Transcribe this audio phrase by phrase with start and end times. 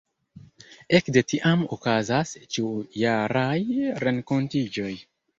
[0.99, 3.53] Ekde tiam okazas ĉiujaraj
[4.05, 4.89] renkontiĝoj.